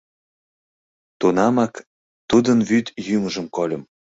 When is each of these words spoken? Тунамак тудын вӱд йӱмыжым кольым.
Тунамак 1.19 1.73
тудын 2.29 2.59
вӱд 2.69 2.85
йӱмыжым 3.07 3.45
кольым. 3.55 3.83